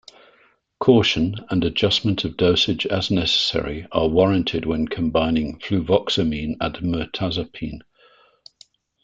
Caution 0.79 1.35
and 1.51 1.63
adjustment 1.63 2.25
of 2.25 2.35
dosage 2.35 2.87
as 2.87 3.11
necessary 3.11 3.85
are 3.91 4.07
warranted 4.07 4.65
when 4.65 4.87
combining 4.87 5.59
fluvoxamine 5.59 6.57
and 6.59 6.75
mirtazapine. 6.77 7.81